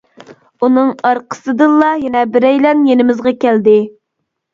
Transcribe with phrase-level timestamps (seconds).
[0.67, 3.77] ئۇنىڭ ئارقىسىدىنلا يەنە بىرەيلەن يېنىمىزغا كەلدى.